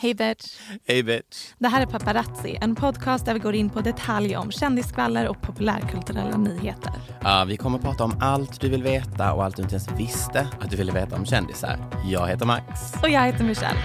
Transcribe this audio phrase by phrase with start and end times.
[0.00, 0.58] Hej bitch.
[0.86, 1.52] Hej bitch.
[1.58, 5.42] Det här är Paparazzi, en podcast där vi går in på detaljer om kändisskvaller och
[5.42, 6.92] populärkulturella nyheter.
[7.22, 9.88] Ja, vi kommer att prata om allt du vill veta och allt du inte ens
[9.90, 11.78] visste att du ville veta om kändisar.
[12.04, 12.94] Jag heter Max.
[13.02, 13.78] Och jag heter Michelle.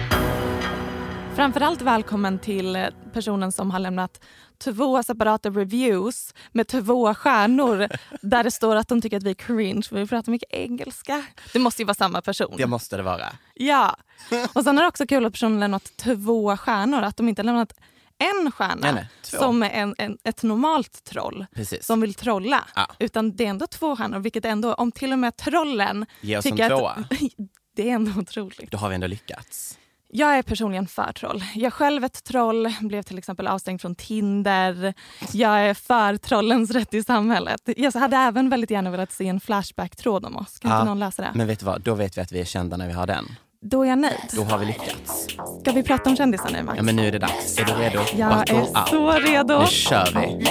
[1.34, 4.24] Framförallt välkommen till personen som har lämnat
[4.64, 7.88] två separata reviews med två stjärnor
[8.20, 11.24] där det står att de tycker att vi är cringe för vi pratar mycket engelska.
[11.52, 12.54] Det måste ju vara samma person.
[12.56, 13.26] Det måste det vara.
[13.54, 13.96] Ja.
[14.52, 17.02] Och sen är det också kul att personen lämnat två stjärnor.
[17.02, 17.72] Att de inte lämnat
[18.18, 21.86] en stjärna Nej, nej, som är en, en, ett normalt troll Precis.
[21.86, 22.64] som vill trolla.
[22.74, 22.86] Ja.
[22.98, 26.46] Utan det är ändå två stjärnor, vilket ändå, om till och med trollen Ge oss
[26.46, 26.90] en tycker tvåa.
[26.90, 27.08] att
[27.76, 28.70] det är ändå otroligt.
[28.70, 29.78] Då har vi ändå lyckats.
[30.08, 31.44] Jag är personligen för troll.
[31.54, 34.94] Jag själv ett troll, blev till exempel avstängd från Tinder.
[35.32, 37.60] Jag är för trollens rätt i samhället.
[37.76, 40.58] Jag hade även väldigt gärna velat se en Flashback-tråd om oss.
[40.58, 41.32] Kan Ja, inte någon läsa det?
[41.34, 43.24] Men vet du vad, då vet vi att vi är kända när vi har den.
[43.66, 44.30] Då är jag nöjd.
[44.36, 45.26] Då har vi lyckats.
[45.60, 46.76] Ska vi prata om kändisar nu Max?
[46.76, 47.58] Ja men nu är det dags.
[47.58, 48.00] Är du redo?
[48.16, 48.88] Jag är up.
[48.88, 49.60] så redo.
[49.60, 50.46] Nu kör vi.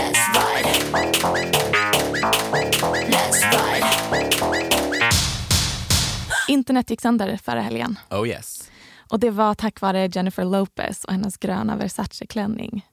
[6.47, 7.99] Internet gick sönder förra helgen.
[8.09, 8.69] Oh yes.
[9.09, 12.85] Och det var tack vare Jennifer Lopez och hennes gröna Versace-klänning.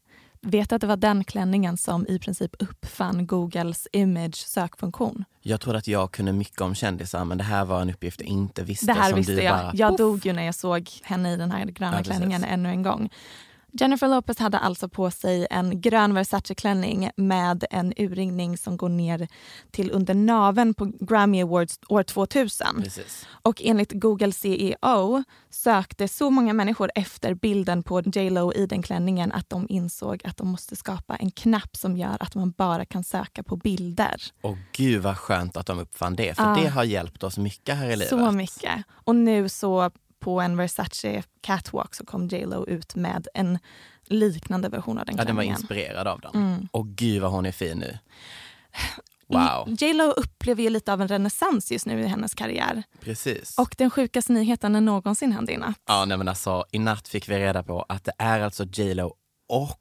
[0.43, 5.25] Vet att det var den klänningen som i princip uppfann Googles image sökfunktion?
[5.43, 8.28] Jag trodde att jag kunde mycket om kändisar men det här var en uppgift jag
[8.28, 8.87] inte visste.
[8.87, 9.59] Det här visste jag.
[9.59, 12.69] Bara, jag dog ju när jag såg henne i den här gröna Ja, klänningen ännu
[12.69, 13.11] en gång.
[13.72, 19.28] Jennifer Lopez hade alltså på sig en grön Versace-klänning med en urringning som går ner
[19.70, 22.66] till under naveln på Grammy Awards år 2000.
[22.82, 23.26] Precis.
[23.42, 28.82] Och enligt Google CEO sökte så många människor efter bilden på J Lo i den
[28.82, 32.84] klänningen att de insåg att de måste skapa en knapp som gör att man bara
[32.84, 34.22] kan söka på bilder.
[34.41, 36.62] Och gud vad skönt att de uppfann det för Ja.
[36.62, 38.09] det har hjälpt oss mycket här i livet.
[38.09, 38.84] Så mycket.
[38.91, 43.58] Och nu så på en Versace catwalk så kom J Lo ut med en
[44.06, 45.60] liknande version av den Ja, den var klänningen.
[45.60, 46.34] inspirerad av den.
[46.34, 46.69] Mm.
[46.72, 47.98] Och gud vad hon är fin nu.
[49.28, 52.82] Wow, J Lo upplever ju lite av en renässans just nu i hennes karriär.
[53.00, 53.59] precis.
[53.59, 55.80] Och den sjukaste nyheten är någonsin hände i natt.
[55.88, 58.94] Ja, nej men alltså i natt fick vi reda på att det är alltså J
[58.94, 59.14] Lo
[59.48, 59.76] och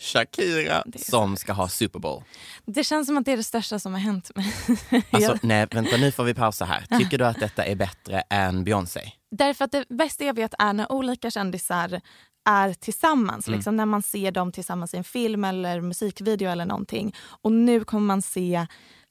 [0.00, 2.22] Shakira som ska ha Super Bowl.
[2.66, 4.54] Det känns som att det är det största som har hänt mig.
[5.10, 6.86] Alltså nej, vänta nu får vi pausa här.
[6.98, 9.00] Tycker du att detta är bättre än Beyoncé?
[9.30, 12.00] Därför att det bästa jag vet är när olika kändisar
[12.48, 13.48] är tillsammans.
[13.48, 13.58] Mm.
[13.58, 17.14] Liksom när man ser dem tillsammans i en film eller musikvideo eller någonting.
[17.42, 18.66] Och nu kommer man se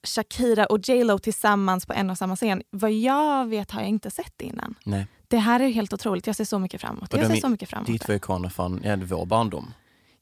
[0.08, 2.62] Shakira och J Lo tillsammans på en och samma scen.
[2.70, 4.76] Vad jag vet har jag inte sett det innan.
[4.84, 5.08] Nej.
[5.28, 6.28] Det här är helt otroligt.
[6.28, 7.14] Jag ser så mycket fram emot.
[7.14, 8.18] Jag ser så mycket fram Det är emot två det.
[8.18, 9.74] ikoner från ja, vår barndom.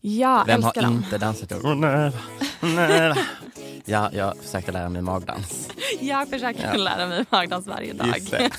[0.02, 0.94] Ja, Vem har dem.
[0.94, 2.12] inte dansat Nej, nej.
[3.86, 5.70] Ja, jag försökte lära mig magdans.
[6.00, 8.08] Jag försöker lära mig magdans varje dag.
[8.08, 8.50] Just det.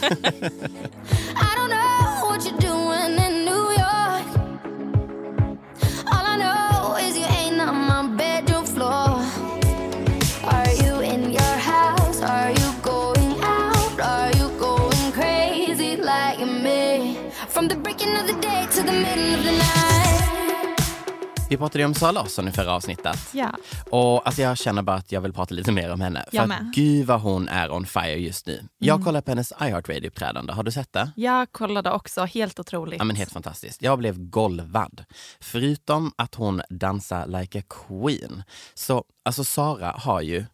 [21.50, 23.18] Vi pratade ju om Sara Larsson i förra avsnittet.
[23.32, 23.56] Ja.
[23.90, 26.24] Och alltså jag känner bara att jag vill prata lite mer om henne.
[26.30, 26.72] För Jag att med.
[26.74, 28.68] gud vad hon är on fire just nu.
[28.78, 30.52] Jag kollar på hennes iHeartRadio-uppträdande.
[30.52, 31.10] Har du sett det?
[31.16, 32.98] Jag kollade också, helt otroligt.
[32.98, 33.82] Ja, men helt fantastiskt.
[33.82, 35.04] Jag blev golvad.
[35.40, 38.42] Förutom att hon dansar like a queen.
[38.74, 40.44] Så alltså Sara har ju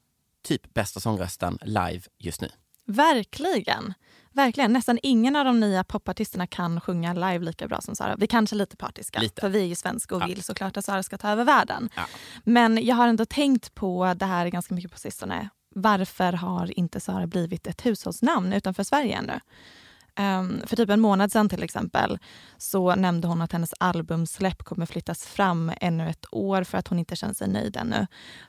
[0.45, 2.49] typ bästa sångrösten live just nu.
[2.87, 3.95] Verkligen.
[4.33, 4.73] Verkligen.
[4.73, 8.17] Nästan ingen av de nya popartisterna kan sjunga live lika bra som Sara.
[8.17, 9.41] Vi kanske är lite partiska, Lite.
[9.41, 10.27] för vi är ju svenska och Ja.
[10.27, 11.89] vill såklart att Sara ska ta över världen.
[11.97, 12.03] Ja.
[12.45, 15.49] Men jag har ändå tänkt på det här ganska mycket på sistone.
[15.75, 19.41] Varför har inte Sara blivit ett hushållsnamn utanför Sverige ännu?
[20.17, 22.19] Ehm, för typ en månad sedan till exempel
[22.57, 26.99] så nämnde hon att hennes albumsläpp kommer flyttas fram ännu ett år för att hon
[26.99, 28.07] inte känner sig nöjd ännu.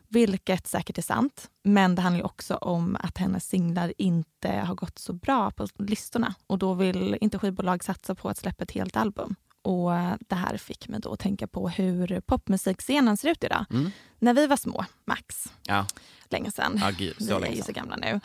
[0.08, 1.50] Vilket säkert är sant.
[1.64, 5.68] Men det handlar ju också om att hennes singlar inte har gått så bra på
[5.78, 9.36] listorna och då vill inte skivbolag satsa på att släppa ett helt album.
[9.62, 13.66] Och det här fick mig då att tänka på hur popmusikscenen ser ut idag.
[13.70, 13.92] Mm.
[14.20, 15.86] När vi var små, Max, Ja,
[16.30, 16.78] länge sedan.
[16.82, 18.20] ja gud, Vi är ju så gamla nu.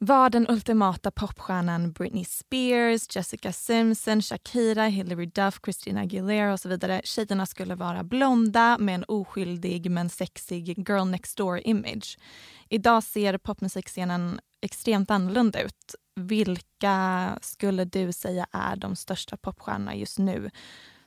[0.00, 6.68] Var den ultimata popstjärnan Britney Spears, Jessica Simpson, Shakira, Hilary Duff, Christina Aguilera och så
[6.68, 7.00] vidare.
[7.04, 12.18] Tjejerna skulle vara blonda med en oskyldig men sexig girl next door image.
[12.68, 15.94] Idag ser popmusikscenen extremt annorlunda ut.
[16.16, 20.50] Vilka skulle du säga är de största popstjärnorna just nu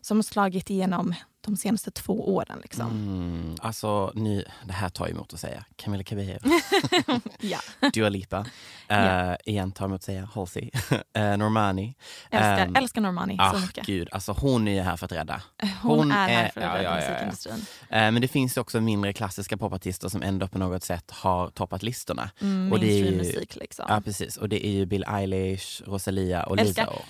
[0.02, 2.60] som har slagit igenom de senaste två åren?
[2.62, 2.88] Liksom?
[2.92, 5.66] Mm, alltså, ni, det här tar emot att säga.
[5.76, 6.40] Camilla Cabello,
[7.40, 7.60] Ja.
[7.94, 8.46] Dua Lipa,
[8.88, 9.32] Ja.
[9.32, 10.98] uh, igen tar emot att säga Halsey, uh,
[11.38, 11.96] Normani.
[12.32, 13.86] Älskar, Ehm, älskar Normani Ah, så mycket.
[13.86, 15.42] gud, alltså hon är här för att rädda.
[15.82, 17.66] Hon, hon är här är- för att rädda ja, ja, musikindustrin.
[17.90, 21.84] Eh, Men det finns också mindre klassiska popartister som ändå på något sätt har toppat
[21.84, 22.30] listorna.
[22.42, 23.86] Mm, Och det är ju- Mainstream-musik liksom.
[23.90, 26.86] Ja precis, och det är ju Bill Eilish, Rosalia och Älskar.
[26.86, 27.02] Lizzo.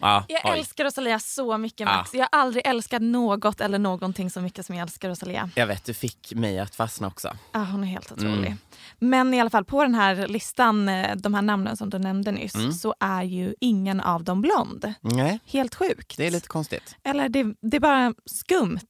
[0.00, 0.58] Ja, Jag oj.
[0.58, 2.14] älskar Rosalia så mycket Max.
[2.14, 2.16] Ah.
[2.16, 5.50] Jag har aldrig älskat något eller någonting så mycket som jag älskar Rosalia.
[5.54, 7.36] Jag vet, du fick mig att fastna också.
[7.52, 8.46] Ah, hon är helt otrolig.
[8.46, 8.58] Mm.
[8.98, 12.32] Men i alla fall på den här listan, eh, de här namnen som du nämnde
[12.32, 12.72] nyss, Mm.
[12.72, 14.92] så är ju ingen av dem blond.
[15.00, 16.16] Nej, Helt sjukt.
[16.16, 16.96] det är lite konstigt.
[17.04, 18.80] Eller det, det är bara skumt.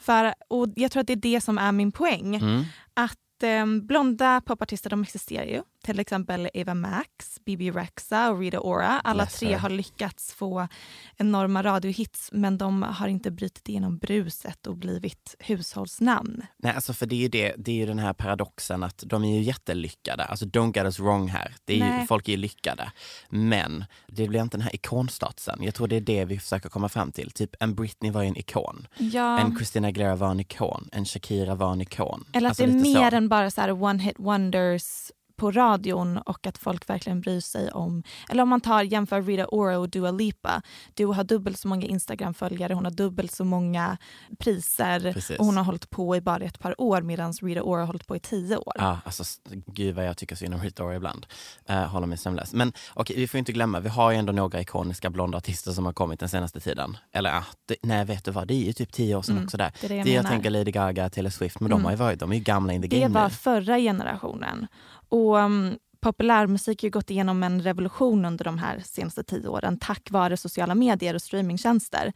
[0.00, 2.36] För, och jag tror att det är det som är min poäng.
[2.36, 2.64] Mm.
[2.94, 5.62] Att eh, blonda popartister de existerar ju.
[5.84, 9.00] Till exempel Eva Max, Bibi Rexa och Rita Ora.
[9.04, 10.68] Alla tre har lyckats få
[11.16, 16.42] enorma radiohits men de har inte brutit igenom bruset och blivit hushållsnamn.
[16.58, 19.24] Nej, alltså för det är ju, det, det är ju den här paradoxen att de
[19.24, 20.24] är ju jättelyckade.
[20.24, 21.54] Alltså don't get us wrong här.
[21.64, 22.92] Det är ju, folk är ju lyckade.
[23.28, 25.58] Men det blir inte den här ikonstatusen.
[25.62, 27.30] Jag tror det är det vi försöker komma fram till.
[27.30, 28.86] Typ en Britney var ju en ikon.
[28.98, 29.38] Ja.
[29.38, 30.88] En Christina Aguilera var en ikon.
[30.92, 32.24] En Shakira var en ikon.
[32.32, 33.00] Eller att Alltså det är lite så.
[33.00, 35.10] mer än bara så one hit wonders
[35.40, 38.02] på radion och att folk verkligen bryr sig om...
[38.30, 40.62] Eller om man tar jämför Rita Ora och Dua Lipa.
[40.94, 43.96] Dua har dubbelt så många Instagram-följare, hon har dubbelt så många
[44.38, 45.38] priser Precis.
[45.38, 48.06] och hon har hållit på i bara ett par år medan Rita Ora har hållit
[48.06, 48.72] på i tio år.
[48.78, 49.24] Ja, alltså
[49.66, 51.26] gud vad jag tycker synd om Rita Ora ibland.
[51.70, 52.52] Uh, håller mig sömnlös.
[52.52, 55.86] Men okej, vi får inte glömma, vi har ju ändå några ikoniska blonda artister som
[55.86, 56.96] har kommit den senaste tiden.
[57.12, 59.44] Eller ja, det, nej vet du vad, det är ju typ tio år sedan Mm,
[59.44, 59.72] också där.
[59.80, 60.30] det det jag jag menar.
[60.30, 61.84] tänker Lady Gaga, Taylor Swift, men de Mm.
[61.84, 63.30] har ju varit, de är ju gamla in the Det game var nu.
[63.30, 64.66] förra generationen.
[65.10, 69.78] Och um, populärmusik har ju gått igenom en revolution under de här senaste tio åren
[69.80, 72.12] tack vare sociala medier och streamingtjänster.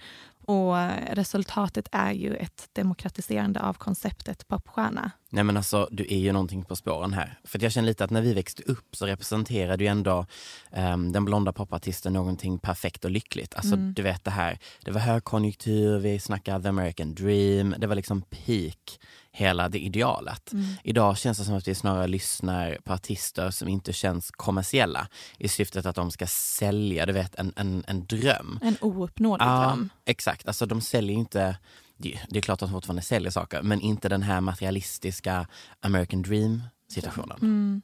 [0.46, 0.74] Och
[1.12, 5.10] resultatet är ju ett demokratiserande av konceptet popstjärna.
[5.30, 7.38] Nej men alltså, du är ju någonting på spåren här.
[7.44, 10.26] För jag känner lite att när vi växte upp så representerade ju ändå
[10.70, 13.54] ehm, den blonda popartisten någonting perfekt och lyckligt.
[13.54, 13.94] Alltså Mm.
[13.94, 18.22] du vet det här, det var högkonjunktur, vi snackade the American dream, det var liksom
[18.22, 18.98] peak,
[19.36, 20.52] hela det idealet.
[20.52, 20.64] Mm.
[20.84, 25.48] Idag känns det som att vi snarare lyssnar på artister som inte känns kommersiella i
[25.48, 28.58] syftet att de ska sälja, du vet, en, en, en dröm.
[28.62, 29.88] En ouppnåelig Ja, dröm.
[30.04, 30.46] exakt.
[30.48, 31.56] Alltså de säljer inte,
[31.96, 35.46] det, det är klart att de fortfarande säljer saker, men inte den här materialistiska
[35.80, 37.38] American dream situationen.
[37.42, 37.82] Mm.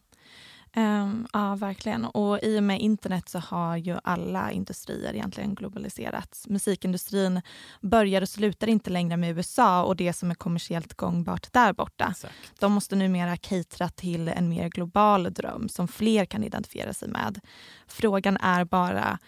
[0.72, 2.04] Ehm, ja, verkligen.
[2.04, 6.48] Och i och med internet så har ju alla industrier egentligen globaliserats.
[6.48, 7.40] Musikindustrin
[7.80, 12.08] börjar och slutar inte längre med USA och det som är kommersiellt gångbart där borta.
[12.10, 12.34] Exakt.
[12.58, 17.40] De måste numera catera till en mer global dröm som fler kan identifiera sig med.
[17.86, 19.18] Frågan är bara,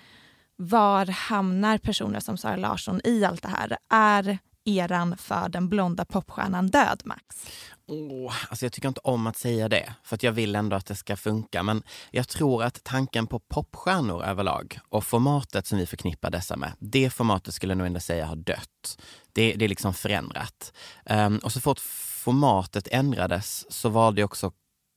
[0.57, 3.77] var hamnar personer som Sara Larsson i allt det här?
[3.91, 7.47] Är eran för den blonda popstjärnan död, Max?
[7.87, 10.87] Oh, alltså jag tycker inte om att säga det, för att jag vill ändå att
[10.87, 11.63] det ska funka.
[11.63, 16.73] Men jag tror att tanken på popstjärnor överlag och formatet som vi förknippar dessa med,
[16.79, 19.03] det formatet skulle jag nog ändå säga har dött.
[19.33, 20.73] Det, det är liksom förändrat.
[21.11, 21.79] Um, och så fort
[22.25, 24.53] formatet ändrades så valde också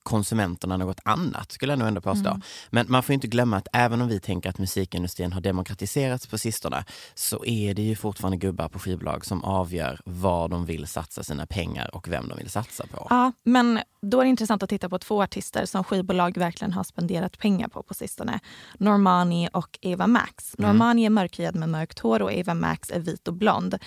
[0.06, 2.30] konsumenterna något annat skulle jag nog ändå påstå.
[2.30, 2.42] Mm.
[2.70, 6.38] Men man får inte glömma att även om vi tänker att musikindustrin har demokratiserats på
[6.38, 11.24] sistone så är det ju fortfarande gubbar på skivbolag som avgör var de vill satsa
[11.24, 13.08] sina pengar och vem de vill satsa på.
[13.10, 16.84] Ja, men då är det intressant att titta på två artister som skivbolag verkligen har
[16.84, 18.40] spenderat pengar på på sistone.
[18.78, 20.56] Normani och Eva Max.
[20.58, 20.70] Mm.
[20.70, 23.78] Normani är mörkhyad med mörkt hår och Eva Max är vit och blond.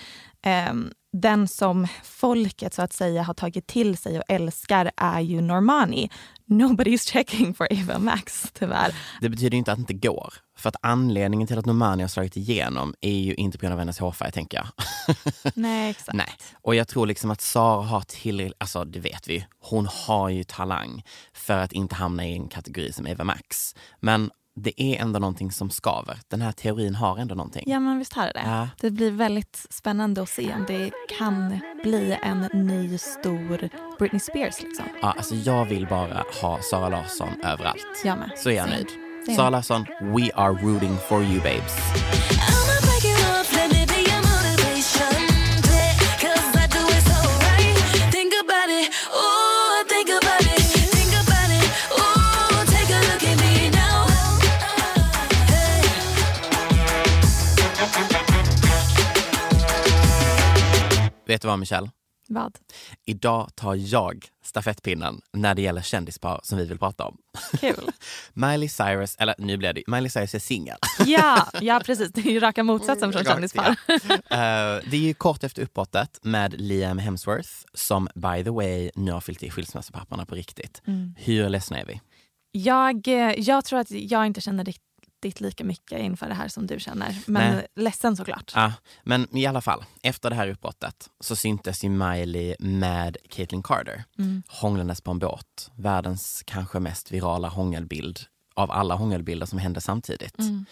[0.43, 5.41] Ehm, den som folket så att säga har tagit till sig och älskar är ju
[5.41, 6.11] Normani.
[6.47, 8.95] Nobody's checking for Eva Max tyvärr.
[9.21, 10.35] Det betyder inte att det inte går.
[10.59, 13.79] För att anledningen till att Normani har slagit igenom är ju inte på grund av
[13.79, 14.67] hennes hårfärg tänker jag.
[15.55, 16.17] Nej, exakt.
[16.17, 16.33] Nej.
[16.63, 20.45] Och jag tror liksom att Sara har tillräckligt, alltså det vet vi, hon har ju
[20.45, 23.75] talang för att inte hamna i en kategori som Eva Max.
[24.01, 24.31] Men
[24.63, 26.19] det är ändå någonting som skaver.
[26.29, 27.65] Den här teorin har ändå någonting.
[27.67, 28.43] Ja, men visst har det det.
[28.45, 28.69] Ja.
[28.81, 34.63] Det blir väldigt spännande att se om det kan bli en ny stor Britney Spears.
[34.63, 34.85] Liksom.
[35.03, 38.03] Ja, alltså jag vill bara ha Sara Larsson överallt.
[38.05, 38.31] Jag med.
[38.37, 38.89] Så är jag nöjd.
[39.37, 41.77] Sara Larsson, we are rooting for you babes.
[61.29, 61.91] Vet du vad Michelle?
[62.29, 62.59] Vad?
[63.05, 67.19] Idag tar jag stafettpinnen när det gäller kändispar som vi vill prata om.
[67.61, 67.91] Kul.
[68.33, 70.77] Miley Cyrus, eller nu blir det Miley Cyrus är singel.
[71.07, 72.13] ja, ja, precis.
[72.13, 73.77] Det är ju raka motsatsen från Rakt, kändispar.
[74.31, 79.13] Eh, det är ju kort efter uppbrottet med Liam Hemsworth som by the way nu
[79.13, 80.83] har fyllt i skilsmässopapperna på riktigt.
[80.87, 81.15] Mm.
[81.19, 82.01] Hur ledsna är vi?
[82.53, 84.65] Jag, eh, jag tror att jag inte känner
[85.25, 87.19] riktigt lika mycket inför det här som du känner.
[87.27, 87.67] Men Nej.
[87.77, 88.53] ledsen såklart.
[88.55, 88.73] Ja,
[89.03, 94.05] men i alla fall, efter det här uppbrottet så syntes ju Miley med Caitlyn Carter
[94.19, 94.43] Mm.
[94.49, 95.71] hånglandes på en båt.
[95.75, 98.21] Världens kanske mest virala hångelbild
[98.55, 100.39] av alla hångelbilder som hände samtidigt.
[100.39, 100.65] Mm.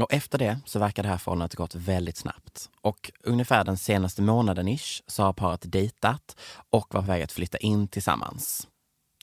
[0.00, 2.70] Och efter det så verkar det här förhållandet gått väldigt snabbt.
[2.80, 6.36] Och ungefär den senaste månaden ish så har paret dejtat
[6.70, 8.66] och var på väg att flytta in tillsammans.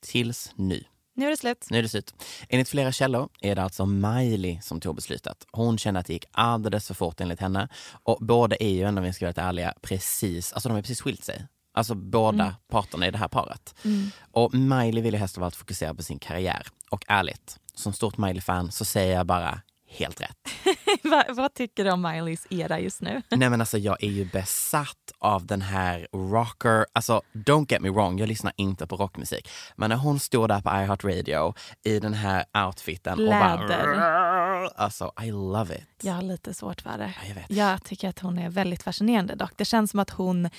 [0.01, 0.84] Tills nu.
[1.15, 1.67] Nu är det slut.
[1.70, 2.13] Nu är det slut.
[2.50, 5.48] Enligt flera källor är det alltså Miley som tog beslutet.
[5.51, 7.67] Hon kände att det gick alldeles för fort enligt henne.
[8.03, 11.24] Och båda är ju om vi ska vara ärliga, precis, alltså de har precis skilt
[11.24, 11.48] sig.
[11.74, 13.75] Alltså båda parterna i det här paret.
[13.86, 14.12] Mm.
[14.32, 16.67] Och Miley vill ju helst av allt fokusera på sin karriär.
[16.89, 19.62] Och ärligt, som stort Miley-fan så säger jag bara
[19.93, 20.38] helt rätt.
[21.03, 23.21] vad, vad tycker du om Mileys era just nu?
[23.29, 27.89] Nej men alltså jag är ju besatt av den här rocker, alltså don't get me
[27.89, 29.50] wrong, jag lyssnar inte på rockmusik.
[29.75, 33.67] Men när hon stod där på iHeartRadio i den här outfiten och Läder.
[33.67, 34.67] bara...
[34.67, 35.88] Alltså I love it.
[36.01, 37.13] Jag har lite svårt för det.
[37.21, 37.45] Ja, jag vet.
[37.51, 39.51] Jag tycker att hon är väldigt fascinerande dock.
[39.55, 40.50] Det känns som att hon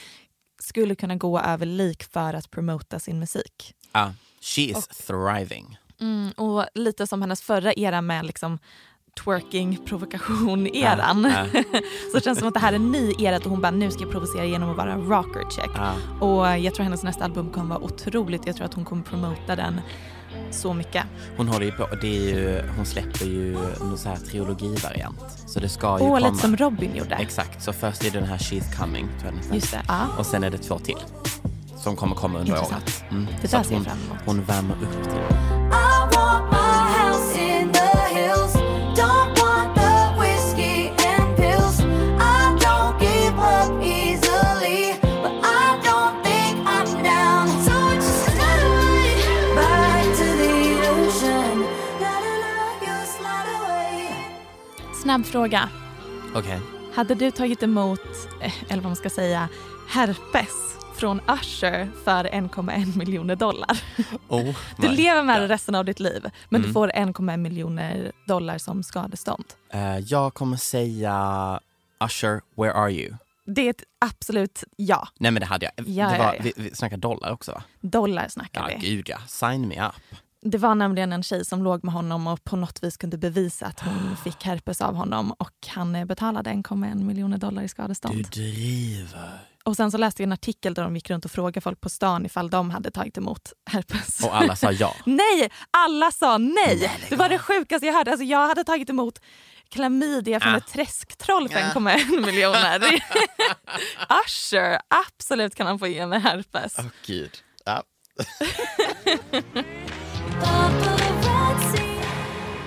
[0.61, 3.75] skulle kunna gå över lik för att promota sin musik.
[3.93, 4.11] Ah,
[4.41, 5.79] she is thriving.
[6.00, 8.59] Mm, och lite som hennes förra era med liksom
[9.25, 11.33] twerking, provokation eran.
[11.54, 11.61] Ja,
[12.11, 13.90] så det känns som att det här är en ny era och hon bara nu
[13.90, 15.71] ska jag provocera genom att vara rocker chick.
[15.76, 15.92] Ja.
[16.26, 18.47] Och jag tror hennes nästa album kommer vara otroligt.
[18.47, 19.80] Jag tror att hon kommer promota den
[20.50, 21.04] så mycket.
[21.37, 25.18] Hon håller ju på, det är ju, hon släpper ju någon så här trilogivariant.
[25.47, 26.18] Så det ska ju Åh, komma.
[26.18, 27.14] lite som Robin gjorde.
[27.14, 29.54] Exakt, så först är det den här She's coming, tror jag.
[29.54, 30.00] Just det, ja.
[30.18, 30.99] Och sen är det två till.
[31.76, 32.83] Som kommer komma under Intressant.
[32.83, 33.04] året.
[33.11, 33.26] Mm.
[33.42, 34.18] Det Så där ser jag hon, fram emot.
[34.26, 35.21] hon värmer upp till
[55.05, 55.69] Snabb fråga.
[56.35, 56.61] Okej.
[56.95, 58.01] Hade du tagit emot,
[58.41, 59.49] eh, eller vad man ska säga,
[59.89, 60.51] herpes
[60.97, 63.83] från Usher för 1,1 miljoner dollar?
[64.29, 66.73] Oh Du lever med det resten av ditt liv men du Mm.
[66.75, 69.45] får 1,1 miljoner dollar som skadestånd.
[69.73, 71.61] Eh, jag kommer säga
[72.05, 73.15] Usher, where are you?
[73.47, 75.09] Det är ett absolut ja.
[75.19, 75.89] Nej men det hade jag.
[75.89, 76.41] Ja, det ja, var, ja.
[76.43, 77.63] Vi, vi snackar dollar också va?
[77.81, 78.89] Dollar snackar Ja vi.
[78.91, 80.19] gud ja, sign me up.
[80.47, 83.67] Det var nämligen en tjej som låg med honom och på något vis kunde bevisa
[83.67, 88.17] att hon fick herpes av honom och han eh, betalade 1,1 miljoner dollar i skadestånd.
[88.17, 89.39] Du driver.
[89.65, 91.89] Och sen så läste jag en artikel där de gick runt och frågade folk på
[91.89, 94.25] stan ifall de hade tagit emot herpes.
[94.25, 94.95] Och alla sa ja.
[95.07, 95.51] Nej!
[95.71, 96.77] Alla sa nej!
[96.79, 98.11] lägg det var det sjukaste jag hörde.
[98.11, 99.19] Alltså, jag hade tagit emot
[99.69, 100.57] klamydia från Ah.
[100.57, 101.67] ett träsktroll för Ja.
[101.67, 102.81] 1,1 miljoner.
[104.27, 106.75] Usher, absolut kan han få ge mig herpes.
[106.79, 107.31] Åh gud.
[107.65, 107.83] Ja.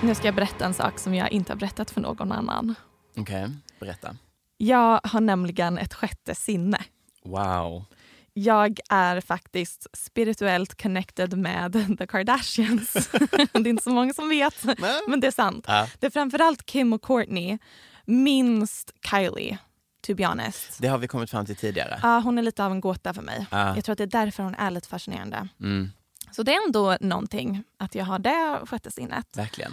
[0.02, 2.74] Nu ska jag berätta en sak som jag inte har berättat för någon annan.
[3.16, 4.16] Okej, berätta.
[4.56, 6.80] Jag har nämligen ett sjätte sinne.
[7.24, 7.84] Wow.
[8.32, 12.92] Jag är faktiskt spirituellt connected med the Kardashians.
[13.52, 14.64] det är inte så många som vet,
[15.08, 15.64] men det är sant.
[15.68, 15.88] Ja.
[15.98, 17.58] Det är framförallt Kim och Kourtney,
[18.04, 19.58] minst Kylie,
[20.06, 20.78] to be honest.
[20.78, 22.00] Det har vi kommit fram till tidigare.
[22.02, 23.46] Ja, hon är lite av en gåta för mig.
[23.50, 23.74] Ja.
[23.74, 25.48] Jag tror att det är därför hon är lite fascinerande.
[25.60, 25.90] Mm,
[26.32, 29.36] Så det är ändå någonting att jag har det sjätte sinnet.
[29.36, 29.72] verkligen.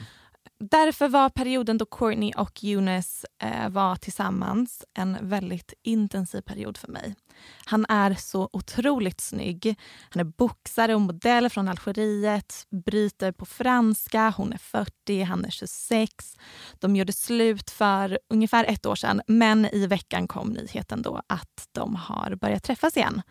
[0.60, 6.88] Därför var perioden då Courtney och Eunice eh, var tillsammans en väldigt intensiv period för
[6.88, 7.16] mig.
[7.66, 9.76] Han är så otroligt snygg.
[10.10, 15.50] Han är boxare och modell från Algeriet, bryter på franska, hon är 40, han är
[15.50, 16.38] 26.
[16.80, 21.68] De gjorde slut för ungefär ett år sedan men i veckan kom nyheten då att
[21.72, 23.22] de har börjat träffas igen.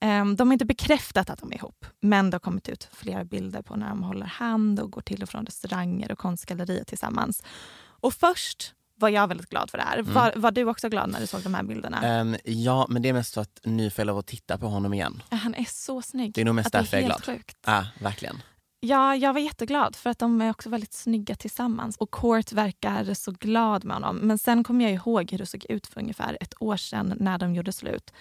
[0.00, 3.24] Ehm, De har inte bekräftat att de är ihop, men det har kommit ut flera
[3.24, 7.42] bilder på när de håller hand och går till och från restauranger och konstgallerier tillsammans.
[7.78, 10.02] Och först var jag väldigt glad för det här.
[10.02, 12.02] Var, var du också glad när du såg de här bilderna?
[12.02, 14.66] Ehm, ja, men det är mest för att nu får jag lov att titta på
[14.66, 15.22] honom igen.
[15.30, 16.34] Han är så snygg.
[16.34, 17.24] Det är nog mest att därför jag är glad.
[17.24, 17.56] Sjukt.
[17.66, 18.42] Ja, verkligen.
[18.86, 21.96] Ja, jag var jätteglad för att de är också väldigt snygga tillsammans.
[21.96, 24.16] Och Court verkar så glad med honom.
[24.16, 27.38] Men sen kommer jag ihåg hur det såg ut för ungefär ett år sedan när
[27.38, 28.12] de gjorde slut.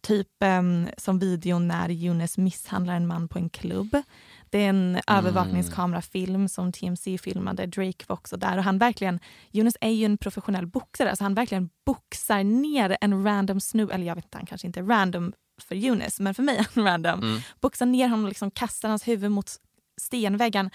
[0.00, 4.02] Typ em, som videon när Eunice misshandlar en man på en klubb.
[4.50, 7.66] Det är en övervakningskamerafilm som TMC filmade.
[7.66, 8.58] Drake var också där.
[8.58, 9.20] Och han verkligen,
[9.52, 11.10] Eunice är ju en professionell boxare.
[11.10, 13.94] Alltså han verkligen boxar ner en random snubbe.
[13.94, 16.66] Eller jag vet inte, han kanske inte är random för Eunice, men för mig är
[16.74, 17.20] han random.
[17.22, 17.40] Mm.
[17.60, 19.58] Boxar ner honom och liksom kastar hans huvud mot
[20.00, 20.70] stenväggen.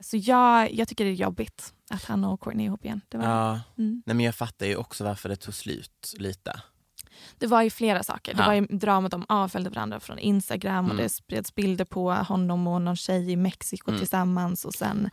[0.00, 3.00] Så jag, jag tycker det är jobbigt att han och Courtney är ihop igen.
[3.08, 3.60] Det var, Ja.
[3.78, 4.02] mm.
[4.06, 6.60] Nej, men jag fattar ju också varför det tog slut lite.
[7.38, 8.34] det var ju flera saker.
[8.34, 8.46] Det Ja.
[8.46, 11.02] var ju dramat om avföljde varandra från Instagram och Mm.
[11.02, 13.98] det spreds bilder på honom och någon tjej i Mexiko Mm.
[14.00, 15.10] tillsammans och sen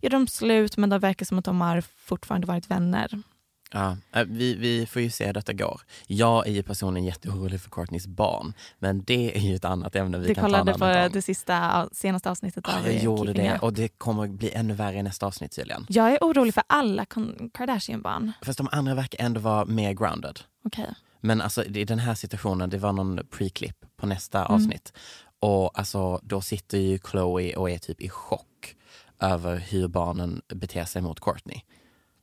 [0.00, 3.22] gjorde de slut men det verkar som att de har fortfarande varit vänner.
[3.72, 5.80] Ja, äh, vi, vi får ju se hur detta går.
[6.06, 10.18] Jag är ju personligen jätteorolig för Courtneys barn, men det är ju ett annat ämne
[10.18, 13.44] vi du kan kollade på det sista, senaste avsnittet Ja, av jag eh, gjorde Keeping
[13.50, 13.62] det Up.
[13.62, 15.86] och det kommer bli ännu värre i nästa avsnitt tydligen.
[15.88, 17.06] Jag är orolig för alla
[17.54, 18.32] Kardashian-barn.
[18.42, 20.40] Fast de andra verkar ändå vara mer grounded.
[20.64, 20.94] Okej.
[21.20, 24.54] Men alltså i den här situationen, det var någon pre-clip på nästa Mm.
[24.54, 24.92] avsnitt.
[25.40, 28.76] Och alltså då sitter ju Chloe och är typ i chock
[29.20, 31.60] över hur barnen beter sig mot Courtney.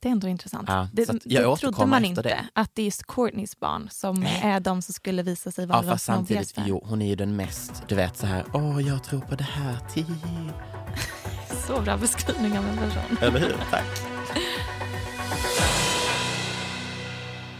[0.00, 0.68] Det är ändå intressant.
[0.68, 2.44] Ja, det det trodde man inte, det.
[2.52, 5.82] att det är just Courtneys barn som är de som skulle visa sig vara Ja
[5.82, 9.04] de fast samtidigt, jo hon är ju den mest, du vet så här, åh jag
[9.04, 10.06] tror på det här, ti.
[11.66, 13.18] Så bra beskrivning av en person.
[13.20, 13.56] Eller hur?
[13.70, 13.84] Tack.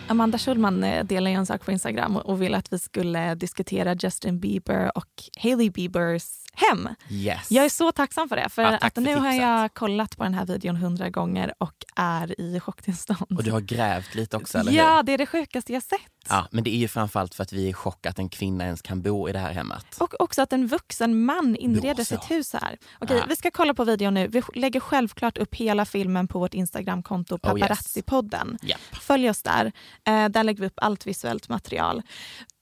[0.06, 3.94] Amanda Schulman eh, delade en sak på Instagram och och ville att vi skulle diskutera
[3.94, 6.24] Justin Bieber och Hailey Biebers
[6.70, 6.88] hem.
[7.10, 7.50] Yes.
[7.50, 8.48] Jag är så tacksam för det.
[8.48, 9.42] För Ja, att för nu har tipset.
[9.42, 13.26] jag kollat på den här videon hundra gånger och är i chocktillstånd.
[13.38, 14.78] Och du har grävt lite också, eller hur?
[14.78, 16.00] Ja, det är det sjukaste jag sett.
[16.28, 18.64] Ja, men det är ju framförallt för att vi är i chock att en kvinna
[18.64, 19.96] ens kan bo i det här hemmet.
[20.00, 22.76] Och också att en vuxen man inreder sitt hus här.
[22.98, 23.24] Okej, Ja.
[23.28, 24.26] vi ska kolla på videon nu.
[24.28, 27.68] Vi lägger självklart upp hela filmen på vårt Instagramkonto Oh, yes.
[27.68, 28.58] Paparazzi-podden.
[28.62, 28.80] Japp.
[28.92, 29.72] Följ oss där.
[30.06, 32.02] Eh, där lägger vi upp allt visuellt material.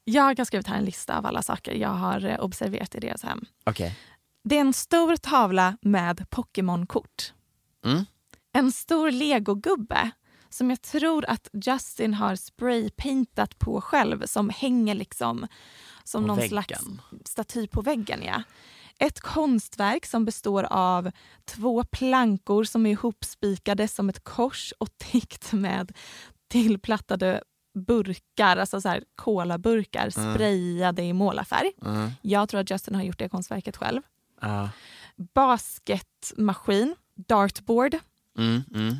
[0.08, 3.22] Jag har skrivit här en lista av alla saker jag har eh, observerat i deras
[3.22, 3.44] hem.
[3.64, 3.98] Okej.
[4.44, 7.32] Det är en stor tavla med Pokémon-kort.
[7.84, 8.04] Mm.
[8.52, 10.10] En stor legogubbe
[10.48, 15.46] som jag tror att Justin har spraypaintat på själv som hänger liksom
[16.04, 16.48] som På någon väggen.
[16.48, 16.80] slags
[17.24, 18.22] staty på väggen.
[18.22, 18.42] Ja.
[18.98, 21.10] Ett konstverk som består av
[21.44, 25.92] två plankor som är ihopspikade som ett kors och täckt med
[26.48, 27.42] tillplattade
[27.76, 31.72] burkar, alltså så här kolaburkar sprayade i målarfärg.
[31.84, 32.10] Mm.
[32.22, 34.02] Jag tror att Justin har gjort det konstverket själv.
[34.40, 34.68] Ja.
[35.76, 36.94] Basketmaskin,
[37.28, 37.96] dartboard,
[38.38, 38.96] Mm, mm.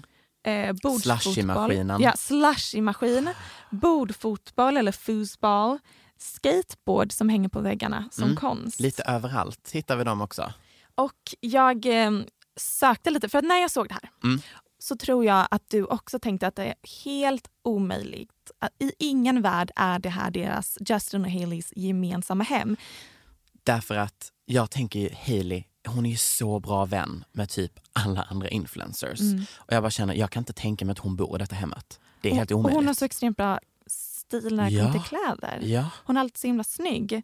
[0.70, 0.76] eh.
[1.00, 2.00] Slushymaskinen.
[2.00, 3.30] Ja, slushymaskin,
[3.70, 5.78] bordfotboll eller foosball,
[6.18, 8.36] skateboard som hänger på väggarna som Mm.
[8.36, 8.80] konst.
[8.80, 10.52] Lite överallt hittar vi dem också.
[10.94, 12.10] Och jag eh,
[12.56, 14.40] sökte lite, för att när jag såg det här Mm.
[14.86, 18.50] Så tror jag att du också tänkte att det är helt omöjligt.
[18.58, 22.76] Att I ingen värld är det här deras, Justin och Haleys gemensamma hem.
[23.62, 28.22] Därför att jag tänker ju Hailey, hon är ju så bra vän med typ alla
[28.22, 29.20] andra influencers.
[29.20, 29.44] Mm.
[29.56, 32.00] Och jag bara känner, jag kan inte tänka mig att hon bor i detta hemmet.
[32.20, 32.76] Det är helt och, och omöjligt.
[32.76, 34.84] hon har så extremt bra stil när det Ja.
[34.86, 35.60] kommer till kläder.
[35.62, 37.22] Ja, Hon är alltid så himla snygg.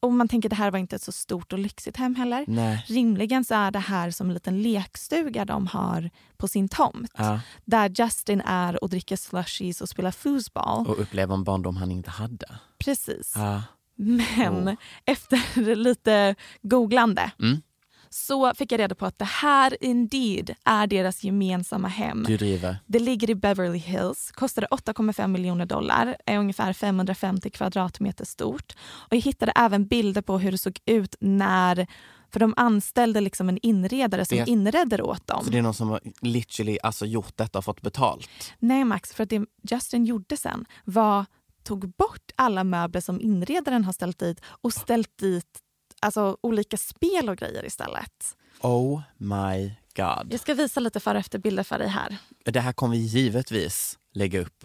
[0.00, 2.44] Och man tänker det här var inte ett så stort och lyxigt hem heller.
[2.48, 2.84] nej.
[2.88, 7.12] Rimligen så är det här som en liten lekstuga de har på sin tomt.
[7.16, 7.40] Ja.
[7.64, 10.86] Där Justin är och dricker slushies och spelar foosball.
[10.86, 12.46] Och uppleva en barndom han inte hade.
[12.78, 13.32] Precis.
[13.36, 13.62] Ja.
[13.96, 14.74] Men Oh.
[15.04, 17.62] efter lite googlande Mm.
[18.12, 22.24] Så fick jag reda på att det här indeed är deras gemensamma hem.
[22.28, 22.78] Du driver.
[22.86, 28.72] Det ligger i Beverly Hills, kostade 8,5 miljoner dollar, är ungefär 550 kvadratmeter stort.
[28.92, 31.86] Och jag hittade även bilder på hur det såg ut när,
[32.32, 35.44] för de anställde liksom en inredare som Det- inredde åt dem.
[35.44, 38.28] Så det är någon som har literally alltså gjort detta och fått betalt?
[38.58, 41.26] Nej Max, för att det Justin gjorde sen var
[41.62, 45.58] tog bort alla möbler som inredaren har ställt dit och ställt dit
[46.00, 48.36] alltså, olika spel och grejer istället.
[48.60, 50.32] Oh my god.
[50.32, 52.16] Jag ska visa lite före och efterbilder för dig här.
[52.44, 54.64] Det här kommer vi givetvis lägga upp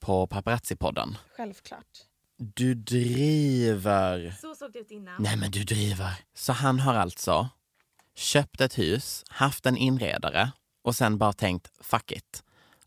[0.00, 1.16] på paparazzi-podden.
[1.36, 1.86] Självklart.
[2.38, 4.36] Du driver.
[4.40, 5.22] Så såg det ut innan.
[5.22, 6.10] Nej men du driver.
[6.34, 7.48] Så han har alltså
[8.14, 12.42] köpt ett hus, haft en inredare och sen bara tänkt fuck it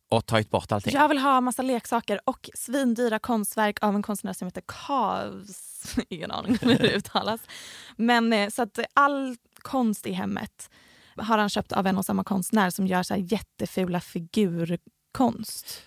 [0.10, 0.94] och tagit bort allting.
[0.94, 5.96] Jag vill ha massa leksaker och svindyra konstverk av en konstnär som heter Kavs.
[6.10, 7.42] Ingen aning om hur det uttalas.
[7.96, 10.70] Men eh, så att all konst i hemmet
[11.16, 15.82] har han köpt av en och samma konstnär som gör så här jättefula figurkonst.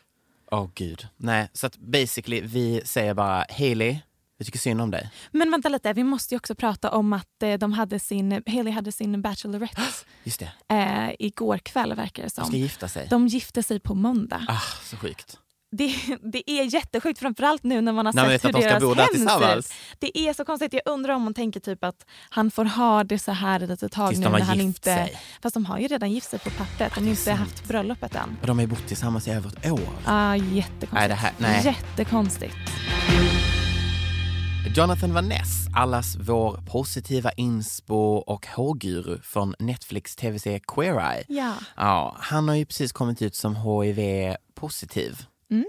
[0.50, 1.08] Åh gud.
[1.16, 3.98] Nej, så att basically vi säger bara Hailey,
[4.42, 5.10] vi tycker synd om dig.
[5.30, 8.72] Men vänta lite, vi måste ju också prata om att eh, de hade sin, Haley
[8.72, 9.82] hade sin Bachelorette
[10.24, 12.54] Just det, eh, igår kväll verkar det de ska som.
[12.54, 13.06] gifta sig.
[13.10, 14.46] De gifte sig på måndag.
[14.48, 15.38] Ah, så sjukt.
[15.76, 15.94] Det,
[16.32, 19.08] det är jättesjukt, framförallt nu när man har man sett hur de deras bo hem
[19.62, 19.74] ser.
[19.98, 20.72] Det är så konstigt.
[20.72, 23.92] Jag undrar om man tänker typ att han får ha det så här ett litet
[23.92, 24.94] tag Tills nu när han inte...
[24.94, 25.18] sig.
[25.42, 26.94] Fast de har ju redan gift sig på pappret.
[26.94, 27.38] De har inte sant.
[27.38, 28.36] haft bröllopet än.
[28.40, 29.88] Och de har ju bott tillsammans i över ett år.
[30.06, 30.92] Ah, jättekonstigt.
[30.92, 31.64] Nej, det här- nej.
[31.64, 32.54] Jättekonstigt.
[34.76, 41.24] Jonathan Van Ness, allas vår positiva inspo och hårguru från Netflix tv-serie Queer Eye.
[41.28, 41.54] Ja.
[41.76, 45.26] Ja, han har ju precis kommit ut som HIV-positiv.
[45.50, 45.64] Mm.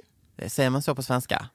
[0.48, 1.50] Säger man så på svenska?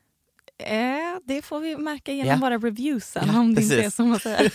[0.58, 0.76] Eh,
[1.24, 2.36] det får vi märka genom Ja.
[2.36, 3.94] våra reviews sen Ja, om det inte är precis.
[3.94, 4.52] som man säger.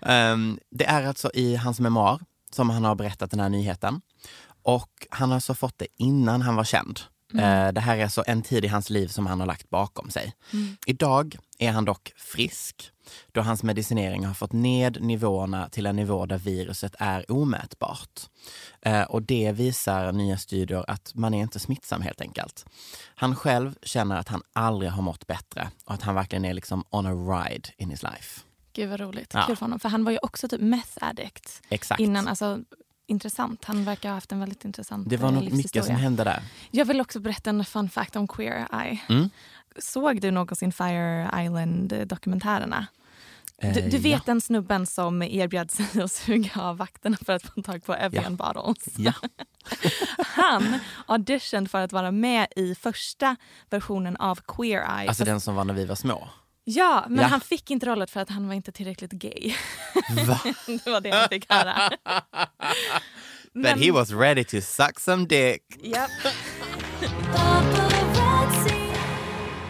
[0.06, 4.00] Ehm, det är alltså i hans memoar som han har berättat den här nyheten.
[4.62, 7.00] Och han har alltså fått det innan han var känd.
[7.34, 10.10] Eh, det här är alltså en tid i hans liv som han har lagt bakom
[10.10, 10.34] sig.
[10.86, 12.92] Idag är han dock frisk
[13.32, 18.20] då hans medicinering har fått ned nivåerna till en nivå där viruset är omätbart.
[18.82, 22.64] Eh, och det visar nya studier att man är inte smittsam helt enkelt.
[23.14, 26.84] Han själv känner att han aldrig har mått bättre och att han verkligen är liksom
[26.90, 28.40] on a ride in his life.
[28.72, 29.34] Gud vad roligt.
[29.34, 29.44] Ja.
[29.46, 29.80] Kul för honom.
[29.80, 32.00] För han var ju också typ meth addict Exakt.
[32.00, 32.28] innan.
[32.28, 32.58] Alltså,
[33.06, 33.64] intressant.
[33.64, 36.42] Han verkar ha haft en väldigt intressant Det var eh, nog mycket som hände där.
[36.70, 39.00] Jag vill också berätta en fun fact om Queer Eye.
[39.08, 39.30] Mm.
[39.78, 42.86] Såg du någonsin Fire Island-dokumentärerna?
[43.60, 47.42] Du, Eh, du vet den snubben som erbjöd sig att suga av vakterna för att
[47.42, 48.94] få tag på Evian bottles?
[48.98, 49.12] Ja.
[50.18, 53.36] Han auditioned för att vara med i första
[53.70, 55.08] versionen av Queer Eye.
[55.08, 56.28] Alltså den som var när vi var små.
[56.68, 57.28] Ja, men Ja.
[57.28, 59.52] han fick inte rollen för att han var inte tillräckligt gay.
[60.26, 60.40] Va?
[60.66, 61.90] det var det han fick höra.
[63.54, 65.62] But he was ready to suck some dick.
[65.82, 66.10] Japp.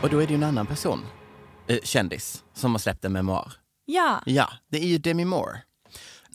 [0.02, 1.06] Och då är det ju en annan person,
[1.68, 3.52] eh, kändis, som har släppt en memoar.
[3.84, 5.58] Ja, Ja, det är ju Demi Moore.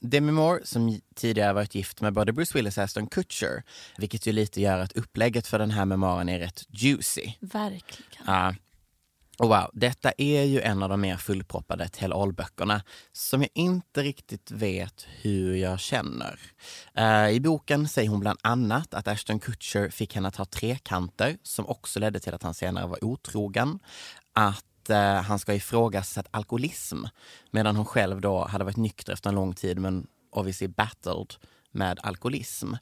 [0.02, 3.64] Demi Moore som tidigare varit gift med både Bruce Willis och Aston Kutcher,
[3.98, 7.32] vilket ju lite gör att upplägget för den här memoaren är rätt juicy.
[7.40, 8.24] verkligen.
[8.26, 8.56] Ja.
[9.42, 14.04] Och wow, detta är ju en av de mer fullproppade tell all-böckerna som jag inte
[14.04, 16.40] riktigt vet hur jag känner.
[17.00, 21.38] Uh, I boken säger hon bland annat att Ashton Kutcher fick henne att ha trekanter
[21.44, 23.80] som också ledde till att han senare var otrogen.
[24.34, 27.06] Att eh, han ska ha ifrågasatt alkoholism
[27.52, 31.34] medan hon själv då hade varit nykter efter en lång tid men obviously battled
[31.72, 32.74] med alkoholism.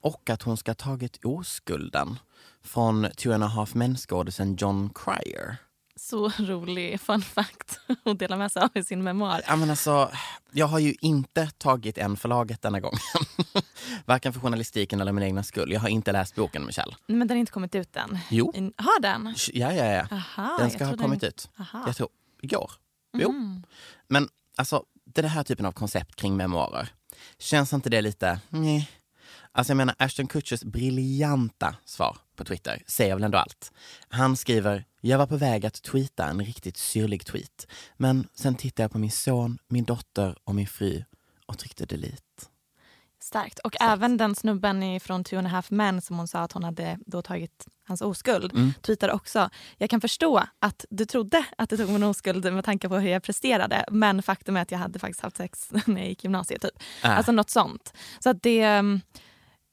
[0.00, 2.18] Och att hon ska ha tagit oskulden
[2.64, 5.58] från Two and a half men-skådisen John Cryer.
[5.96, 9.42] Så rolig fun fact att dela med sig av i sin memoar.
[9.46, 10.10] Ja, men alltså,
[10.52, 12.98] jag har ju inte tagit en förlaget denna gången.
[14.04, 15.72] Varken för journalistiken eller min egna skull.
[15.72, 16.94] Jag har inte läst boken, Michelle.
[17.06, 18.18] Men den har inte kommit ut än.
[18.30, 18.52] Jo.
[18.54, 19.34] In- Har den?
[19.52, 20.06] Ja, ja, ja.
[20.10, 21.50] Aha, den ska ha kommit den- ut.
[21.58, 21.82] Aha.
[21.86, 22.08] Jag tror
[22.42, 22.70] igår.
[23.18, 23.34] Jo.
[24.08, 26.88] Men alltså, den här typen av koncept kring memoarer,
[27.38, 28.40] känns inte det lite...
[28.48, 28.90] Nej.
[29.54, 33.72] Alltså jag menar, Ashton Kutchers briljanta svar på Twitter säger väl ändå allt.
[34.08, 37.66] Han skriver, jag var på väg att tweeta en riktigt syrlig tweet.
[37.96, 41.04] Men sen tittade jag på min son, min dotter och min fru
[41.46, 42.22] och tryckte delete.
[43.22, 43.58] Starkt.
[43.58, 46.64] Och även den snubben från Two and a half men som hon sa att hon
[46.64, 48.72] hade då tagit hans oskuld Mm.
[48.82, 49.50] tweetade också.
[49.78, 53.10] Jag kan förstå att du trodde att du tog min oskuld med tanke på hur
[53.10, 56.26] jag presterade men faktum är att jag hade faktiskt haft sex när jag gick i
[56.26, 56.62] gymnasiet.
[56.62, 56.72] Typ.
[57.02, 57.08] Ah.
[57.08, 57.92] Alltså något sånt.
[58.20, 58.82] Så att det,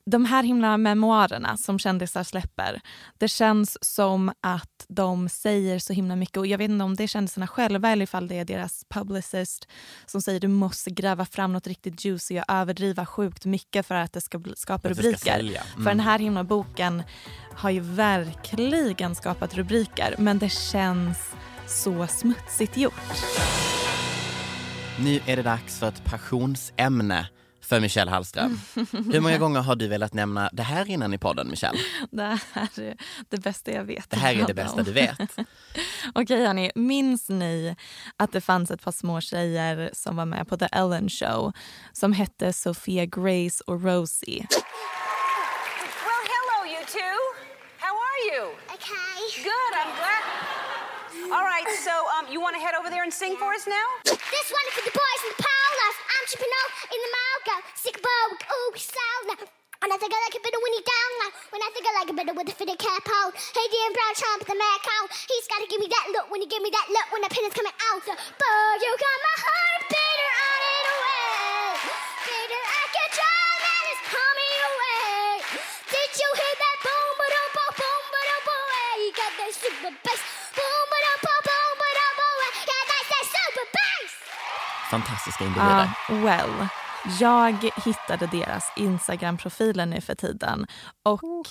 [0.10, 2.82] de här himla memoarerna som kändisar släpper,
[3.18, 7.04] det känns som att de säger så himla mycket och jag vet inte om det
[7.04, 9.68] är kändisarna själva eller ifall det är deras publicist
[10.06, 14.14] som säger du måste gräva fram något riktigt juicy och överdriva sjukt mycket för att
[14.14, 15.18] det ska skapa ska rubriker.
[15.18, 15.62] sälja.
[15.62, 15.84] Mm.
[15.84, 17.04] För den här himla boken
[17.56, 21.32] har ju verkligen skapat rubriker men det känns
[21.68, 22.94] så smutsigt gjort.
[25.00, 27.28] Nu är det dags för ett passionsämne
[27.62, 28.60] för Michelle Hallström.
[28.92, 31.80] Hur många gånger har du velat nämna det här innan i podden, Michelle?
[32.12, 32.98] Det här är
[33.30, 34.10] det bästa jag vet.
[34.10, 35.20] Det här är det bästa du vet.
[36.14, 37.76] Okej hörni, minns ni
[38.18, 41.54] att det fanns ett par små tjejer som var med på The Ellen show
[41.94, 44.48] som hette Sophia Grace och Rosie?
[46.06, 47.16] Well, hello, you two.
[47.80, 48.44] How are you?
[48.76, 49.44] Okay.
[49.44, 50.24] Good, I'm glad.
[51.36, 53.88] All right, so um, you want to head over there and sing for us now?
[54.04, 55.69] This one for the boys in the polos.
[56.30, 56.38] Out
[56.94, 57.58] in the malga.
[57.74, 59.50] Sick bow, ooh, sound.
[59.82, 61.32] When I think I like a bit of Winnie down now.
[61.50, 63.34] When I think I like a bit of with the fitted cap out.
[63.34, 65.10] Hey, Dan Brown, Trump, the Mac out.
[65.26, 67.34] He's got to give me that look when he give me that look when the
[67.34, 68.06] pin is coming out.
[68.06, 70.09] But you got my heart beater
[84.90, 85.90] Fantastiska individer.
[86.10, 86.68] Ah, well,
[87.20, 90.66] jag hittade deras Instagram-profiler nu för tiden
[91.04, 91.48] och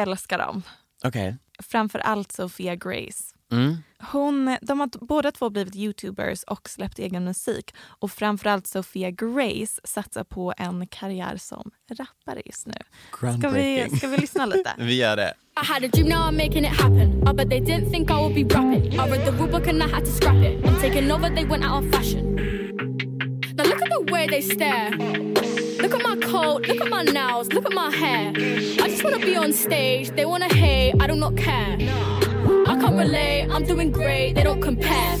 [0.00, 0.62] älskar dem.
[1.04, 1.36] Okej.
[1.62, 3.22] Framför allt Sophia Grace.
[3.52, 3.76] Mm.
[4.00, 7.74] Hon, de har båda två blivit youtubers och släppt egen musik.
[7.80, 12.74] Och framförallt Sophia Grace satsar på en karriär som rappare just nu.
[13.38, 14.74] Ska vi, ska vi lyssna lite?
[14.78, 15.34] Vi gör det.
[15.62, 17.28] I had a dream, now I'm making it happen.
[17.28, 18.92] I bet they didn't think I would be rapping.
[18.92, 20.64] I read the rulebook and I had to scrap it.
[20.64, 22.51] I'm taking over, they went out of fashion.
[24.02, 24.90] Now look at the way they stare.
[25.80, 28.32] Look at my coat, look at my nails, look at my hair.
[28.36, 31.76] I just wanna be on stage, they wanna hate, I do not care.
[32.66, 35.18] I can't relate, I'm doing great, they don't compare.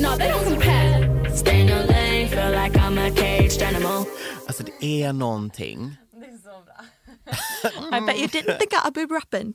[0.00, 1.08] No, they don't compare.
[1.34, 4.06] Stay in your lane, feel like I'm a caged animal.
[4.46, 6.01] Alltså det är någonting.
[7.64, 9.54] I bet you didn't think I'd be rapping.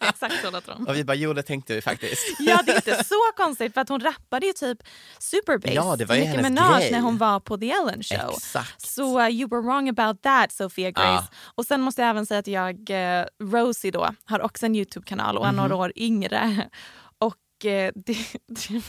[0.08, 0.88] Exakt så låter.
[0.88, 2.36] Och vi bara, jo det tänkte vi faktiskt.
[2.38, 4.78] Ja, det är inte så konstigt för att hon rappade ju typ
[5.18, 6.92] superbass Ja, det var ju Nicki hennes Minaj grej.
[6.92, 8.34] när hon var på The Ellen show.
[8.36, 8.82] Exakt.
[8.90, 11.28] Så uh, you were wrong about that Sophia Grace.
[11.30, 11.36] Ja.
[11.54, 15.38] Och sen måste jag även säga att jag, eh, Rosie då, har också en Youtube-kanal
[15.38, 16.68] och är några år yngre.
[17.64, 18.82] Eh, det, det,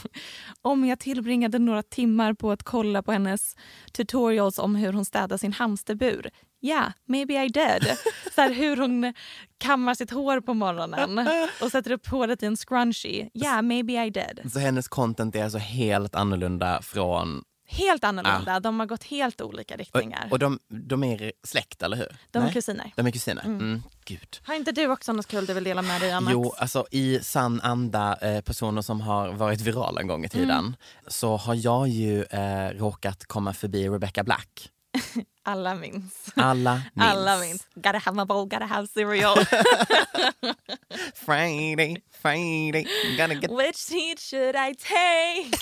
[0.62, 3.56] om jag tillbringade några timmar på att kolla på hennes
[3.92, 6.30] tutorials om hur hon städar sin hamsterbur.
[6.62, 7.96] Yeah, maybe I did.
[8.34, 9.14] Så här, hur hon
[9.58, 11.28] kammar sitt hår på morgonen
[11.62, 13.30] och sätter upp håret i en scrunchie.
[13.34, 14.52] Yeah, maybe I did.
[14.52, 17.42] Så hennes content är alltså helt annorlunda från...
[17.66, 18.60] Helt annorlunda.
[18.60, 20.24] De har gått helt olika riktningar.
[20.26, 22.16] Och, och de, de är släkt, eller hur?
[22.30, 22.52] De är Nej?
[22.52, 22.92] kusiner.
[22.96, 23.44] De är kusiner?
[23.44, 23.82] Mm.
[24.04, 24.40] Gud.
[24.44, 26.32] Har inte du också något kul du vill dela med dig av Max?
[26.32, 30.50] Jo, alltså i sann anda eh, personer som har varit virala en gång i tiden
[30.50, 30.74] Mm.
[31.06, 34.70] så har jag ju eh, råkat komma förbi Rebecca Black.
[35.46, 36.30] Alla minns.
[36.36, 37.10] Alla minns.
[37.12, 37.66] Alla minns.
[37.80, 39.36] Gotta have my bowl, gotta have cereal.
[41.14, 43.50] Friday, Friday, gotta get...
[43.50, 45.54] Which seat should I take?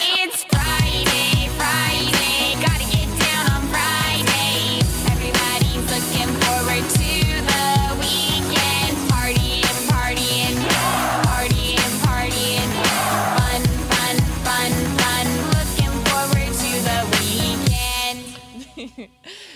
[0.00, 2.19] It's Friday, Friday,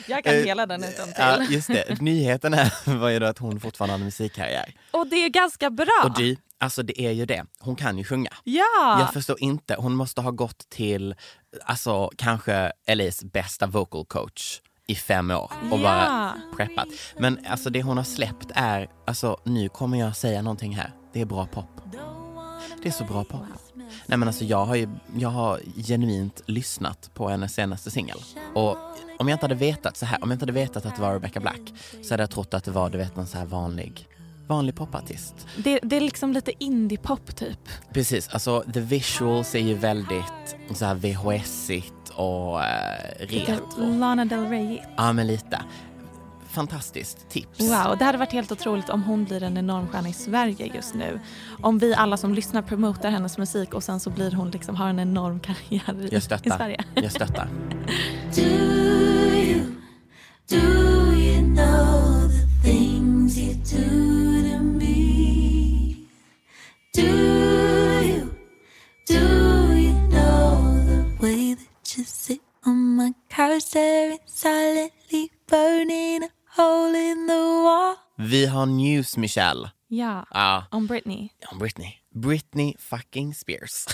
[0.09, 1.15] Jag kan Eh, hela den utan till.
[1.19, 2.01] Ja, just det.
[2.01, 4.75] Nyheten här var ju då att hon fortfarande har en musikkarriär.
[4.91, 6.03] Och det är ganska bra.
[6.05, 7.45] Och du, alltså det är ju det.
[7.61, 8.31] Hon kan ju sjunga.
[8.45, 8.97] Ja.
[9.01, 11.15] Jag förstår inte, hon måste ha gått till,
[11.65, 15.83] alltså kanske LAs bästa vocal coach i fem år och Ja.
[15.83, 16.87] bara preppat.
[17.19, 21.21] Men alltså det hon har släppt är, alltså nu kommer jag säga någonting här, det
[21.21, 21.81] är bra pop.
[22.83, 23.41] Det är så bra pop.
[24.07, 28.19] Nej men alltså jag har ju, jag har genuint lyssnat på hennes senaste singel.
[28.55, 28.77] Och
[29.19, 31.13] om jag inte hade vetat så här, om jag inte hade vetat att det var
[31.13, 31.61] Rebecca Black
[32.03, 34.09] så hade jag trott att det var, du vet, någon så här vanlig,
[34.47, 35.35] vanlig popartist.
[35.57, 37.59] Det, det är liksom lite indie-pop typ.
[37.93, 43.99] Precis, alltså the visuals är ju väldigt så här VHS-igt och eh, Lite retro.
[43.99, 44.79] Lana Del Rey.
[44.97, 45.61] Ja men lite.
[46.49, 47.61] Fantastiskt tips.
[47.61, 50.95] Wow, det hade varit helt otroligt om hon blir en enorm stjärna i Sverige just
[50.95, 51.21] nu.
[51.63, 54.89] Om vi alla som lyssnar promotar hennes musik och sen så blir hon liksom, har
[54.89, 56.51] en enorm karriär i, Jag i.
[56.51, 56.85] Sverige.
[56.95, 57.49] Jag stöttar.
[60.49, 66.07] Do you know the things you do to me?
[66.93, 68.35] Do you,
[69.07, 76.29] do you know the way that you sit on my couch staring silently burning a
[76.57, 77.97] hole in the wall?
[78.19, 79.71] Vi har news Michelle.
[79.89, 80.25] Yeah.
[80.31, 80.67] ja.
[80.71, 81.29] om Britney.
[81.51, 81.93] Om Britney.
[82.15, 83.85] Britney fucking Spears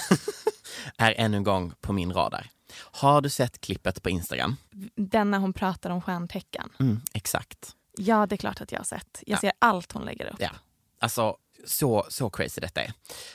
[0.98, 2.50] är ännu en gång på min radar.
[2.74, 4.56] Har du sett klippet på Instagram?
[4.96, 6.68] Den när hon pratar om stjärntecken.
[6.80, 7.76] Mm, exakt.
[7.98, 9.22] Ja, det är klart att jag har sett.
[9.26, 9.40] Jag Ja.
[9.40, 10.36] ser allt hon lägger upp.
[10.40, 10.50] Ja.
[11.00, 12.92] Alltså, så, så crazy detta är.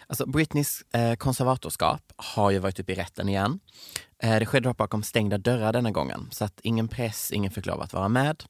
[0.08, 3.60] Alltså, Britneys eh, konservatorskap har ju varit uppe i rätten igen.
[4.24, 7.66] Eh, det skedde dock bakom stängda dörrar denna gången, så att ingen press, ingen fick
[7.66, 8.44] lov att vara med.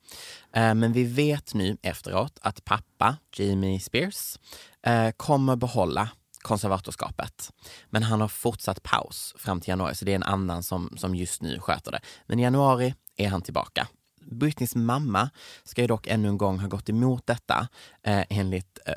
[0.53, 4.39] Eh, men vi vet nu efteråt att pappa, Jamie Spears,
[4.87, 6.09] eh, kommer behålla
[6.45, 7.51] konservatorskapet.
[7.89, 11.15] Men han har fortsatt paus fram till januari, så det är en annan som, som
[11.15, 11.99] just nu sköter det.
[12.25, 13.87] Men i januari är han tillbaka.
[14.31, 15.29] Britneys mamma
[15.63, 17.67] ska ju dock ännu en gång ha gått emot detta
[18.03, 18.93] eh, enligt eh,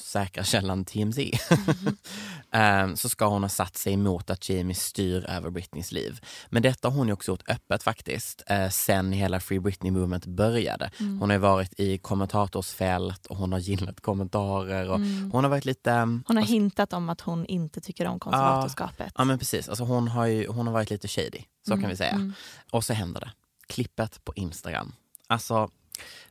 [0.00, 1.18] säkra källan TMZ.
[2.52, 6.20] eh, så ska hon ha satt sig emot att Jamie styr över Britneys liv.
[6.48, 10.26] Men detta har hon ju också gjort öppet faktiskt, eh, sen hela Free Britney Movement
[10.26, 10.90] började.
[10.98, 15.00] Hon har ju varit i kommentatorsfält och hon har gillat kommentarer och
[15.32, 15.92] hon har varit lite...
[16.26, 19.12] Hon har hintat om att hon inte tycker om konservatorskapet.
[19.16, 21.96] Ja men precis, alltså hon, har ju, hon har varit lite shady, så kan vi
[21.96, 22.32] säga.
[22.72, 23.30] Och så händer det.
[23.66, 24.92] Klippet på Instagram.
[25.26, 25.70] Alltså,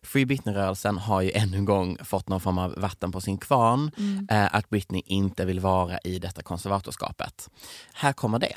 [0.03, 3.91] Free Britney-rörelsen har ju ännu en gång fått någon form av vatten på sin kvarn.
[4.29, 7.49] Eh, att Britney inte vill vara i detta konservatorskapet.
[7.93, 8.55] Här kommer det.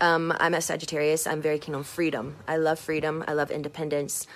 [0.00, 1.26] Um, I'm a Sagittarius.
[1.26, 2.34] I'm very keen on freedom.
[2.48, 3.24] I love freedom.
[3.28, 4.28] I love independence.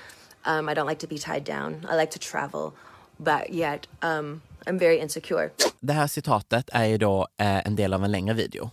[0.44, 1.86] Um, I don't like to be tied down.
[1.92, 2.72] I like to travel,
[3.16, 5.50] but yet um, I'm very insecure.
[5.80, 8.70] Det här citatet är ju då eh, en del av en längre video.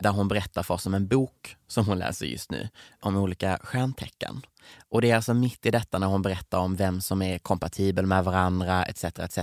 [0.00, 2.68] Där hon berättar för oss om en bok som hon läser just nu,
[3.00, 4.42] om olika stjärntecken.
[4.88, 8.06] Och det är alltså mitt i detta när hon berättar om vem som är kompatibel
[8.06, 9.04] med varandra etc.
[9.04, 9.38] etc.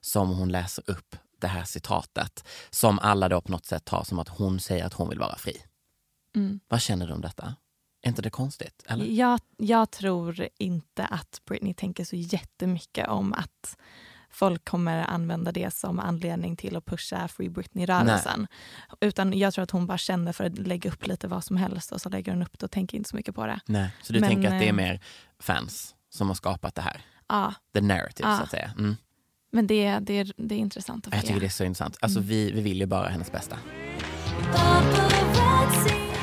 [0.00, 2.44] som hon läser upp det här citatet.
[2.70, 5.36] Som alla då på något sätt tar som att hon säger att hon vill vara
[5.36, 5.62] fri.
[6.68, 7.54] Vad känner du om detta?
[8.02, 8.84] Är inte det konstigt?
[8.86, 9.04] Eller?
[9.04, 13.76] Jag, jag tror inte att Britney tänker så jättemycket om att
[14.30, 18.46] folk kommer använda det som anledning till att pusha Free Britney-rörelsen.
[19.00, 21.92] Utan jag tror att hon bara känner för att lägga upp lite vad som helst
[21.92, 23.60] och så lägger hon upp det och tänker inte så mycket på det.
[23.66, 23.90] Nej.
[24.02, 25.00] Så du Men, tänker att det är eh, mer
[25.40, 27.00] fans som har skapat det här?
[27.28, 28.36] Ja, The narrative Ja.
[28.36, 28.72] så att säga.
[28.78, 28.96] Mm.
[29.52, 31.96] men det, det, är, det är intressant att Jag få tycker det är så intressant.
[32.00, 33.56] Alltså vi, vi vill ju bara hennes bästa.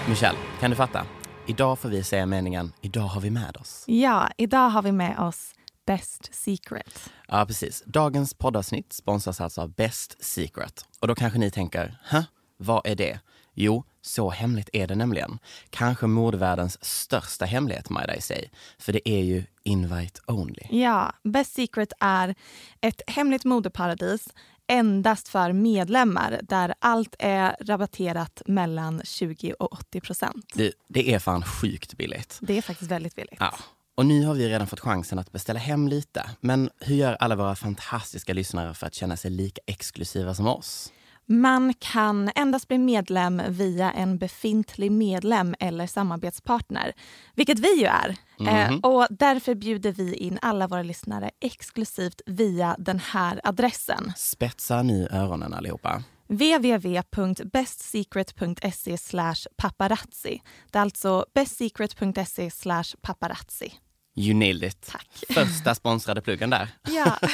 [0.09, 1.05] Michelle, kan du fatta?
[1.47, 3.83] Idag får vi säga meningen idag har vi med oss.
[3.87, 5.53] Ja, idag har vi med oss
[5.85, 7.09] Best Secret.
[7.27, 7.83] Ja, precis.
[7.85, 10.85] Dagens poddavsnitt sponsras alltså av Best Secret.
[10.99, 12.25] Och då kanske ni tänker, Hä?
[12.57, 13.19] vad är det?
[13.53, 15.39] Jo, så hemligt är det nämligen.
[15.69, 18.49] Kanske modevärldens största hemlighet, might I say.
[18.77, 20.63] För det är ju invite only.
[20.69, 22.35] Ja, Best Secret är
[22.81, 24.27] ett hemligt modeparadis
[24.67, 30.45] endast för medlemmar där allt är rabatterat mellan 20 och 80 procent.
[30.53, 32.37] Det, det är fan sjukt billigt.
[32.41, 33.37] Det är faktiskt väldigt billigt.
[33.39, 33.53] Ja.
[33.97, 36.29] Och nu har vi redan fått chansen att beställa hem lite.
[36.39, 40.93] Men hur gör alla våra fantastiska lyssnare för att känna sig lika exklusiva som oss?
[41.25, 46.93] Man kan endast bli medlem via en befintlig medlem eller samarbetspartner,
[47.35, 48.15] vilket vi ju är.
[48.47, 54.13] Eh, och därför bjuder vi in alla våra lyssnare exklusivt via den här adressen.
[54.15, 56.03] Spetsa nu öronen allihopa.
[56.27, 58.97] www.bestsecret.se
[59.57, 60.41] paparazzi.
[60.71, 62.49] Det är alltså bestsecret.se
[63.01, 63.73] paparazzi.
[64.17, 64.87] You nailed it.
[64.91, 65.23] Tack.
[65.29, 66.69] Första sponsrade pluggen där.
[66.89, 67.19] Ja.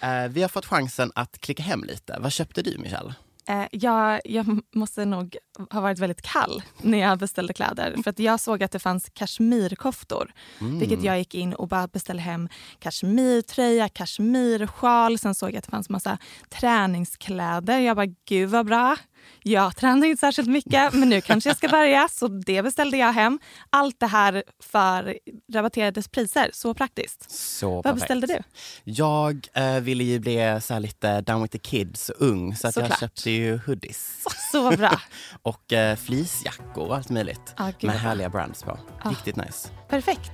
[0.00, 2.16] Eh, vi har fått chansen att klicka hem lite.
[2.20, 3.14] Vad köpte du Michelle?
[3.48, 5.36] Eh, jag, jag måste nog
[5.70, 7.96] ha varit väldigt kall när jag beställde kläder.
[8.04, 10.32] För att jag såg att det fanns kashmirkoftor.
[10.58, 12.48] Vilket jag gick in och bara beställde hem
[12.78, 15.18] kashmirtröja, kashmirsjal.
[15.18, 17.78] Sen såg jag att det fanns massa träningskläder.
[17.78, 18.96] Jag bara, gud vad bra.
[19.42, 22.08] Jag tränar inte särskilt mycket, men nu kanske jag ska börja.
[22.08, 23.38] Så det beställde jag hem.
[23.70, 25.18] Allt det här för
[25.52, 26.50] rabatterade priser.
[26.52, 27.30] Så praktiskt.
[27.30, 28.00] Så Vad perfekt.
[28.00, 28.42] beställde du?
[28.84, 32.68] Jag eh, ville ju bli så här lite down with the kids och ung så
[32.68, 35.00] att jag köpte ju hoodies Så bra.
[35.42, 37.54] och eh, fleecejackor och allt möjligt.
[37.56, 38.78] Ah, med härliga brands på.
[39.04, 39.68] Riktigt nice.
[39.88, 40.32] Perfekt.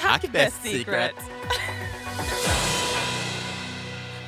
[0.00, 1.14] Tack, Best Secret.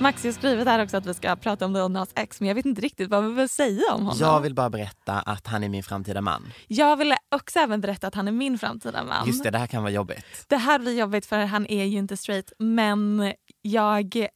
[0.00, 2.54] Max har skrivit här också att vi ska prata om Lil Nas X men jag
[2.54, 4.16] vet inte riktigt vad vi vill säga om honom.
[4.20, 6.52] Jag vill bara berätta att han är min framtida man.
[6.68, 9.26] Jag vill också även berätta att han är min framtida man.
[9.26, 10.44] Just det, det här kan vara jobbigt.
[10.48, 14.26] Det här blir jobbigt för han är ju inte straight men jag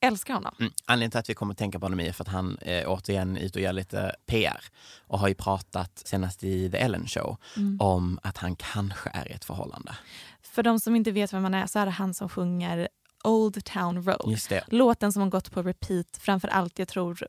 [0.00, 0.54] älskar honom.
[0.60, 0.72] Mm.
[0.86, 3.36] Anledningen till att vi kommer att tänka på honom är för att han eh, återigen
[3.36, 4.60] är ute och gör lite PR
[5.06, 7.80] och har ju pratat senast i The Ellen Show Mm.
[7.80, 9.94] om att han kanske är i ett förhållande.
[10.42, 12.88] För de som inte vet vem han är så är det han som sjunger
[13.24, 14.28] Old Town Road.
[14.68, 17.26] Låten som har gått på repeat framför allt jag tror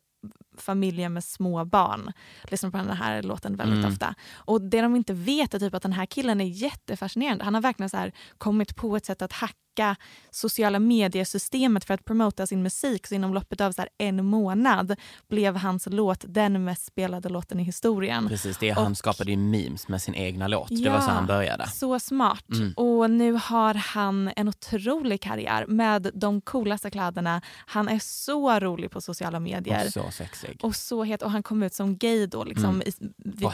[0.57, 2.11] familjer med små barn
[2.43, 3.91] lyssnar på den här låten väldigt Mm.
[3.91, 4.15] ofta.
[4.33, 7.43] Och det de inte vet är typ att den här killen är jättefascinerande.
[7.45, 9.53] Han har verkligen så här kommit på ett sätt att hacka
[9.83, 9.95] hacka
[10.31, 13.07] sociala mediesystemet för att promota sin musik.
[13.07, 14.95] Så inom loppet av så här en månad
[15.29, 18.27] blev hans låt den mest spelade låten i historien.
[18.27, 20.69] Precis, det, han Och- skapade ju memes med sin egna låt.
[20.69, 21.67] det var så han började.
[21.67, 22.45] Så smart.
[22.53, 22.73] Mm.
[22.73, 27.41] Och nu har han en otrolig karriär med de coolaste kläderna.
[27.65, 29.85] Han är så rolig på sociala medier.
[29.85, 30.59] Och så sexig.
[30.63, 32.81] Och så het, och han kom ut som gay då, liksom, Mm.
[32.87, 32.91] i,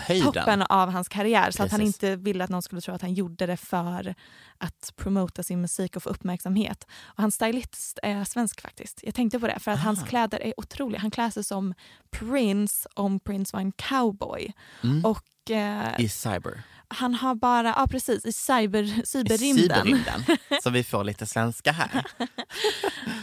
[0.10, 1.52] vid toppen av hans karriär.
[1.52, 1.96] Så att han Precis.
[2.04, 4.16] inte ville att någon skulle tro att han gjorde det för
[4.64, 6.88] att promota sin musik och få uppmärksamhet.
[7.06, 9.00] Och hans stylist är svensk faktiskt.
[9.04, 10.06] Jag tänkte på det, för att hans Ah.
[10.06, 11.00] kläder är otroliga.
[11.02, 11.74] Han klär sig som
[12.12, 14.54] Prince om Prince var en cowboy.
[14.84, 15.06] Mm.
[15.06, 16.64] Och eh, I cyber.
[16.88, 19.84] Han har bara, ja precis, i cyber, I cyberrymden.
[19.86, 20.38] cyberrymden.
[20.64, 22.06] så vi får lite svenska här.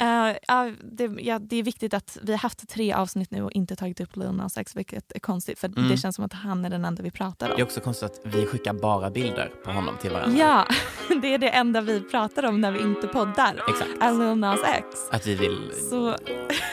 [0.00, 3.52] Eh, ja, det, ja, det är viktigt att vi har haft tre avsnitt nu och
[3.52, 5.88] inte tagit upp Lil Nas X, vilket är konstigt för Mm.
[5.88, 7.62] det känns som att han är den enda vi pratar Det är om.
[7.62, 10.38] också konstigt att vi skickar bara bilder på honom till varandra.
[10.38, 10.66] Ja,
[11.22, 13.62] det är det enda vi pratar om när vi inte poddar.
[13.68, 13.90] Exakt.
[14.00, 14.86] Är Lil Nas X.
[15.10, 16.16] Att vi vill Så,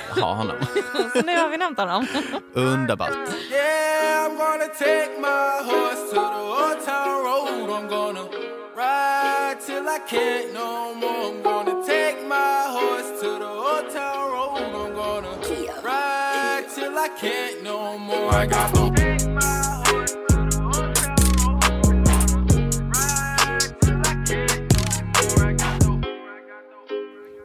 [0.10, 0.56] ha honom.
[1.14, 2.08] så nu har vi nämnt honom.
[2.54, 3.12] Underbart.
[3.52, 3.88] Yeah,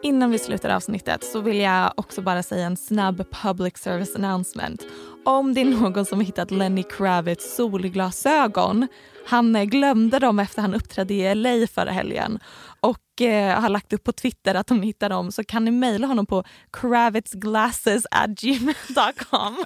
[0.03, 4.83] Innan vi slutar avsnittet så vill jag också bara säga en snabb public service announcement.
[5.25, 8.89] Om det är någon som hittat Lenny Kravitz solglasögon,
[9.27, 12.39] han glömde dem efter han uppträdde i LA förra helgen
[12.81, 16.07] och eh, har lagt upp på Twitter att de hittar dem så kan ni mejla
[16.07, 19.57] honom på kravitzglasses@gmail.com.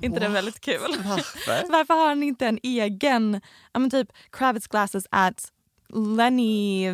[0.00, 0.96] inte det väldigt kul?
[1.04, 1.62] Varför?
[1.72, 3.40] Varför har han inte en egen,
[3.72, 5.52] ja typ Kravitz glasses at
[5.92, 6.88] Lenny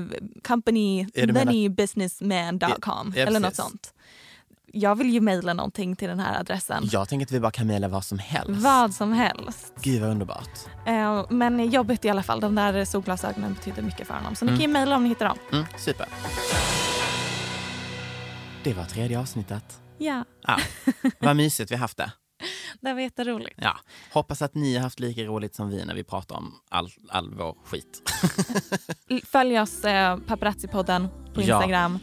[0.44, 3.94] company, lennybusinessman.com Ja, eller något sånt.
[4.72, 6.88] Jag vill ju mejla någonting till den här adressen.
[6.92, 8.50] Jag tänker att vi bara kan mejla vad som helst.
[8.62, 9.72] Vad som helst.
[9.82, 10.48] Gud vad underbart.
[10.86, 12.40] Eh, men jobbigt i alla fall.
[12.40, 14.34] De där solglasögonen betyder mycket för honom.
[14.34, 14.58] Så ni Mm.
[14.60, 15.38] kan ju mejla om ni hittar dem.
[15.52, 16.06] Mm, super.
[18.64, 19.80] Det var tredje avsnittet.
[19.98, 20.58] Ja, Ja,
[21.20, 22.12] vad mysigt vi haft det.
[22.80, 23.58] Det var jätteroligt.
[23.62, 23.76] Ja,
[24.12, 27.34] hoppas att ni har haft lika roligt som vi när vi pratar om all, all
[27.34, 28.10] vår skit.
[29.26, 31.56] Följ oss eh, Paparazzi-podden på Ja.
[31.56, 31.98] Instagram.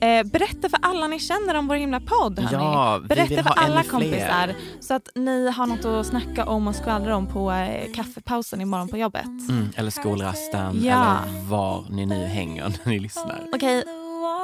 [0.00, 2.38] Eh, berätta för alla ni känner om vår himla podd.
[2.38, 2.64] hörni.
[2.64, 6.74] Ja, vi berätta för alla kompisar så att ni har något att snacka om och
[6.76, 9.24] skvallra om på eh, kaffepausen imorgon på jobbet.
[9.24, 11.18] Mm, eller skolrasten, Ja.
[11.22, 13.46] eller var ni nu hänger när ni lyssnar.
[13.52, 13.84] Okej,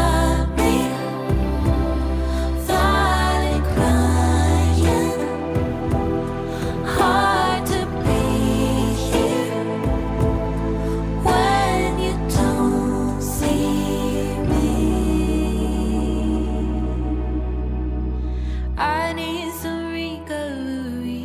[18.80, 21.20] I need some recovery.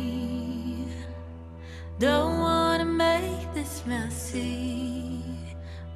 [1.99, 5.21] Don't wanna make this messy.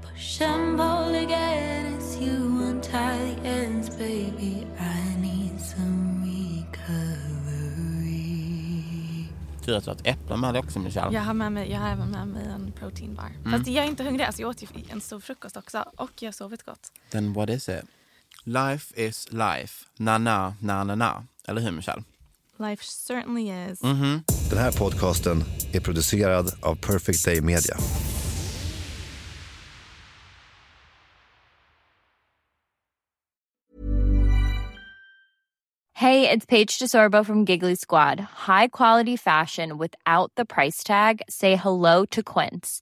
[0.01, 4.65] Push and pull against you, untie the ends, baby.
[4.79, 7.09] I need some recovery.
[9.65, 11.13] Tur att du har ett äpple med dig också Michelle.
[11.15, 13.29] Jag har, med mig, jag har även med mig en proteinbar.
[13.45, 13.51] Mm.
[13.51, 16.27] Fast jag är inte hungrig, alltså jag åt ju en stor frukost också och jag
[16.27, 16.91] har sovit gott.
[17.09, 17.81] Then what is it?
[18.43, 19.85] Life is life.
[19.97, 21.23] Na na na na na.
[21.49, 22.03] Eller hur Michelle?
[22.57, 23.81] Life certainly is.
[23.83, 24.23] Mhm.
[24.49, 25.43] Den här podcasten
[25.73, 27.75] är producerad av Perfect Day Media.
[35.93, 38.19] Hey, it's Paige DeSorbo from Giggly Squad.
[38.47, 41.21] High quality fashion without the price tag.
[41.29, 42.81] Say hello to Quince.